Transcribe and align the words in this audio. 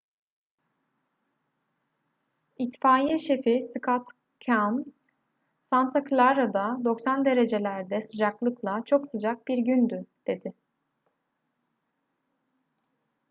i̇tfaiye 2.63 3.17
şefi 3.25 3.55
scott 3.71 4.07
kouns 4.43 4.95
santa 5.69 5.99
clara'da 6.07 6.77
90 6.85 7.25
derecelerde 7.25 8.01
sıcaklıkla 8.01 8.81
çok 8.85 9.09
sıcak 9.09 9.47
bir 9.47 9.57
gündü 9.57 10.05
dedi 10.27 10.53